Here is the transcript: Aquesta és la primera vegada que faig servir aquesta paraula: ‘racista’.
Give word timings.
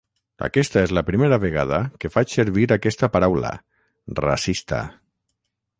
Aquesta 0.45 0.79
és 0.87 0.93
la 0.97 1.03
primera 1.09 1.37
vegada 1.43 1.81
que 2.03 2.11
faig 2.15 2.33
servir 2.39 2.65
aquesta 2.77 3.11
paraula: 3.17 3.53
‘racista’. 4.23 4.83